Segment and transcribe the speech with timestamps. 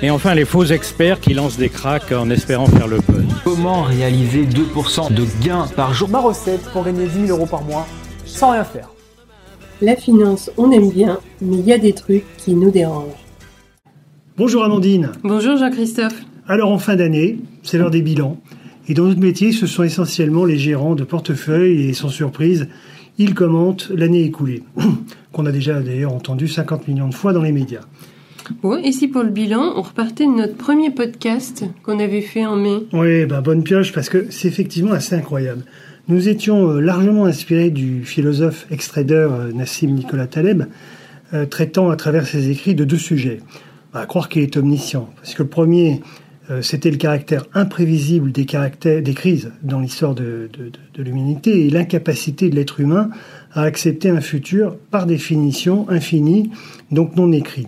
[0.00, 3.24] Et enfin, les faux experts qui lancent des cracks en espérant faire le buzz.
[3.42, 6.08] Comment réaliser 2% de gains par jour?
[6.08, 7.84] Ma recette pour gagner 10 000 euros par mois
[8.24, 8.90] sans rien faire.
[9.82, 13.26] La finance, on aime bien, mais il y a des trucs qui nous dérangent.
[14.36, 15.10] Bonjour Amandine.
[15.24, 16.22] Bonjour Jean-Christophe.
[16.46, 18.36] Alors en fin d'année, c'est l'heure des bilans.
[18.86, 22.68] Et dans notre métier, ce sont essentiellement les gérants de portefeuille et sans surprise,
[23.18, 24.62] ils commentent l'année écoulée,
[25.32, 27.82] qu'on a déjà d'ailleurs entendu 50 millions de fois dans les médias.
[28.62, 32.56] Ouais, ici pour le bilan, on repartait de notre premier podcast qu'on avait fait en
[32.56, 32.78] mai.
[32.92, 35.62] Oui, bah bonne pioche parce que c'est effectivement assez incroyable.
[36.08, 40.64] Nous étions euh, largement inspirés du philosophe extrader euh, Nassim Nicolas Taleb,
[41.34, 43.40] euh, traitant à travers ses écrits de deux sujets.
[43.92, 46.02] À croire qu'il est omniscient, parce que le premier,
[46.60, 50.50] c'était le caractère imprévisible des, crises dans l'histoire de
[50.98, 53.08] l'humanité et l'incapacité de l'être humain
[53.54, 56.50] à accepter un futur par définition infini,
[56.90, 57.66] donc non écrit.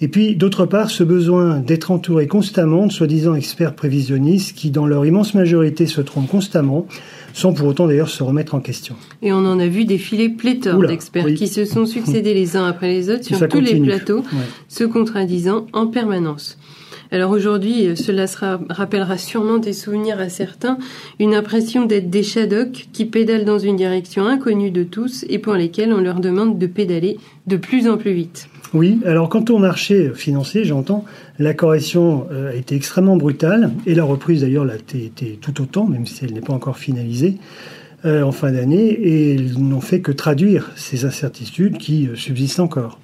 [0.00, 4.86] Et puis, d'autre part, ce besoin d'être entouré constamment de soi-disant experts prévisionnistes qui, dans
[4.86, 6.86] leur immense majorité, se trompent constamment,
[7.32, 8.94] sans pour autant d'ailleurs se remettre en question.
[9.22, 12.88] Et on en a vu défiler pléthore d'experts qui se sont succédés les uns après
[12.88, 14.22] les autres sur tous les plateaux,
[14.68, 16.58] se contradisant en permanence.
[17.10, 20.78] Alors aujourd'hui, cela sera, rappellera sûrement des souvenirs à certains,
[21.18, 25.54] une impression d'être des Shadocks qui pédalent dans une direction inconnue de tous et pour
[25.54, 28.48] lesquels on leur demande de pédaler de plus en plus vite.
[28.74, 31.04] Oui, alors quant au marché financier, j'entends,
[31.38, 35.86] la correction euh, a été extrêmement brutale et la reprise d'ailleurs l'a été tout autant,
[35.86, 37.38] même si elle n'est pas encore finalisée
[38.04, 42.60] euh, en fin d'année, et ils n'ont fait que traduire ces incertitudes qui euh, subsistent
[42.60, 42.98] encore.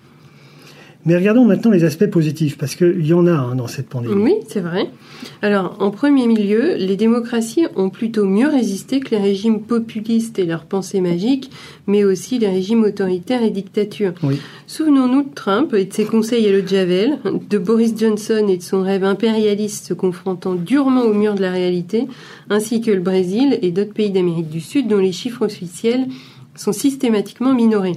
[1.05, 4.23] Mais regardons maintenant les aspects positifs, parce qu'il y en a hein, dans cette pandémie.
[4.23, 4.89] Oui, c'est vrai.
[5.41, 10.45] Alors, en premier milieu, les démocraties ont plutôt mieux résisté que les régimes populistes et
[10.45, 11.51] leurs pensées magiques,
[11.89, 14.13] mais aussi les régimes autoritaires et dictatures.
[14.23, 14.41] Oui.
[14.69, 17.19] Souvenons-nous de Trump et de ses conseils à le Javel,
[17.51, 21.51] de Boris Johnson et de son rêve impérialiste se confrontant durement au mur de la
[21.51, 22.07] réalité,
[22.49, 26.07] ainsi que le Brésil et d'autres pays d'Amérique du Sud dont les chiffres officiels
[26.55, 27.97] sont systématiquement minorés.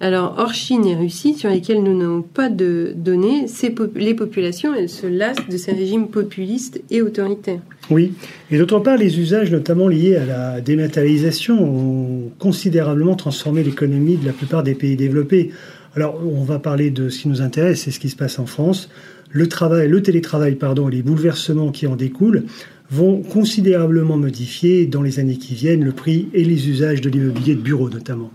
[0.00, 3.46] Alors, hors Chine et Russie, sur lesquels nous n'avons pas de données,
[3.94, 7.60] les populations, elles se lassent de ces régimes populistes et autoritaires.
[7.90, 8.12] Oui,
[8.50, 14.26] et d'autre part, les usages, notamment liés à la dématérialisation, ont considérablement transformé l'économie de
[14.26, 15.50] la plupart des pays développés.
[15.96, 18.46] Alors, on va parler de ce qui nous intéresse, c'est ce qui se passe en
[18.46, 18.90] France.
[19.34, 22.44] Le travail, le télétravail, et les bouleversements qui en découlent
[22.88, 27.56] vont considérablement modifier dans les années qui viennent le prix et les usages de l'immobilier
[27.56, 28.30] de bureau notamment.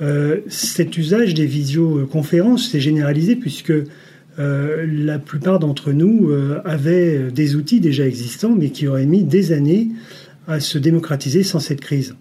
[0.00, 3.72] Euh, cet usage des visioconférences s'est généralisé puisque
[4.38, 9.24] euh, la plupart d'entre nous euh, avaient des outils déjà existants mais qui auraient mis
[9.24, 9.88] des années
[10.46, 12.14] à se démocratiser sans cette crise.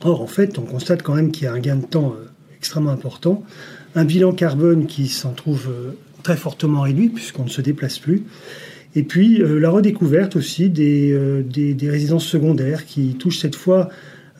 [0.00, 2.16] Or, en fait, on constate quand même qu'il y a un gain de temps
[2.56, 3.44] extrêmement important,
[3.94, 5.70] un bilan carbone qui s'en trouve
[6.22, 8.22] très fortement réduit puisqu'on ne se déplace plus,
[8.94, 13.90] et puis la redécouverte aussi des, des, résidences secondaires qui touchent cette fois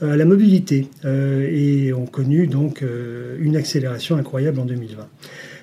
[0.00, 5.09] à la mobilité euh, et ont connu donc euh, une accélération incroyable en 2020.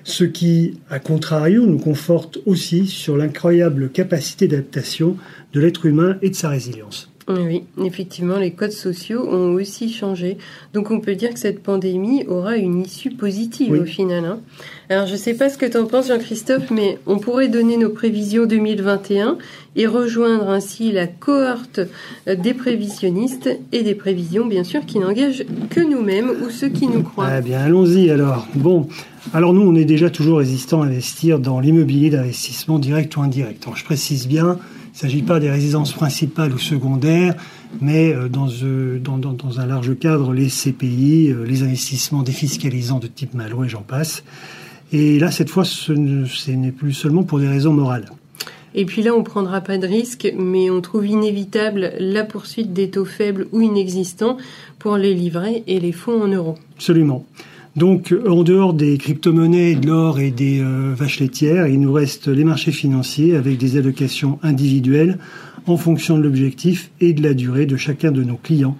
[0.04, 5.16] Ce qui, à contrario, nous conforte aussi sur l'incroyable capacité d'adaptation
[5.52, 7.10] de l'être humain et de sa résilience.
[7.28, 10.38] Oui, effectivement, les codes sociaux ont aussi changé.
[10.74, 14.24] Donc on peut dire que cette pandémie aura une issue positive au final.
[14.24, 14.38] Hein.
[14.90, 17.78] Alors je ne sais pas ce que tu en penses Jean-Christophe, mais on pourrait donner
[17.78, 19.38] nos prévisions 2021
[19.74, 21.80] et rejoindre ainsi la cohorte
[22.28, 27.02] des prévisionnistes et des prévisions bien sûr qui n'engagent que nous-mêmes ou ceux qui nous
[27.02, 27.38] croient.
[27.38, 28.46] Eh bien allons-y alors.
[28.54, 28.86] Bon,
[29.34, 33.64] alors nous on est déjà toujours résistants à investir dans l'immobilier d'investissement direct ou indirect.
[33.64, 34.58] Alors, je précise bien,
[34.96, 37.34] il ne s'agit pas des résidences principales ou secondaires,
[37.82, 42.98] mais euh, dans, euh, dans, dans, un large cadre, les CPI, euh, les investissements défiscalisants
[42.98, 44.24] de type Malo et j'en passe.
[44.92, 48.06] Et là, cette fois, ce n'est plus seulement pour des raisons morales.
[48.74, 52.72] Et puis là, on ne prendra pas de risque, mais on trouve inévitable la poursuite
[52.72, 54.38] des taux faibles ou inexistants
[54.78, 56.54] pour les livrets et les fonds en euros.
[56.76, 57.26] Absolument.
[57.76, 62.26] Donc, en dehors des crypto-monnaies, de l'or et des euh, vaches laitières, il nous reste
[62.26, 65.18] les marchés financiers avec des allocations individuelles
[65.66, 68.78] en fonction de l'objectif et de la durée de chacun de nos clients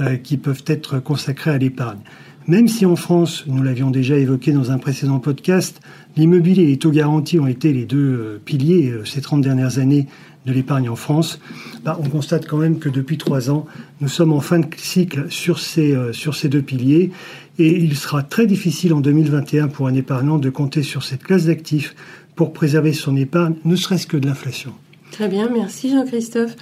[0.00, 2.00] euh, qui peuvent être consacrés à l'épargne.
[2.46, 5.80] Même si en France, nous l'avions déjà évoqué dans un précédent podcast,
[6.16, 10.06] l'immobilier et les taux garantis ont été les deux euh, piliers ces 30 dernières années
[10.46, 11.40] de l'épargne en France,
[11.84, 13.66] bah, on constate quand même que depuis trois ans,
[14.00, 17.10] nous sommes en fin de cycle sur ces, euh, sur ces deux piliers
[17.58, 21.46] et il sera très difficile en 2021 pour un épargnant de compter sur cette classe
[21.46, 21.94] d'actifs
[22.36, 24.72] pour préserver son épargne, ne serait-ce que de l'inflation.
[25.12, 26.56] Très bien, merci Jean-Christophe.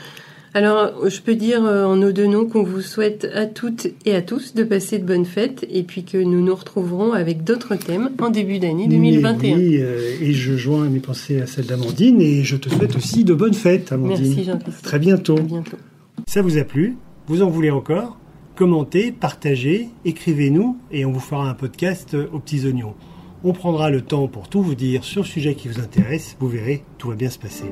[0.55, 4.15] Alors, je peux dire euh, en nos deux noms qu'on vous souhaite à toutes et
[4.15, 7.77] à tous de passer de bonnes fêtes et puis que nous nous retrouverons avec d'autres
[7.77, 9.57] thèmes en début d'année 2021.
[9.57, 13.25] oui, euh, et je joins mes pensées à celles d'Amandine et je te souhaite aussi
[13.25, 14.27] de bonnes fêtes, Amandine.
[14.27, 14.83] Merci Jean-Christophe.
[14.83, 15.39] Très bientôt.
[15.39, 15.79] À bientôt.
[16.27, 16.97] Ça vous a plu?
[17.27, 18.19] Vous en voulez encore?
[18.55, 22.95] Commentez, partagez, écrivez-nous et on vous fera un podcast aux petits oignons.
[23.43, 26.37] On prendra le temps pour tout vous dire sur le sujet qui vous intéresse.
[26.39, 27.65] Vous verrez, tout va bien se passer.